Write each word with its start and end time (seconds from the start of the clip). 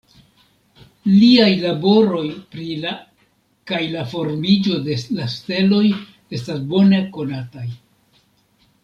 Liaj 1.09 1.49
laboroj 1.63 2.23
pri 2.55 2.65
la 2.85 2.93
kaj 3.73 3.81
la 3.97 4.07
formiĝo 4.15 4.79
de 4.89 4.97
la 5.21 5.29
steloj 5.37 5.85
estas 6.39 6.65
bone 6.73 7.03
konataj. 7.19 7.67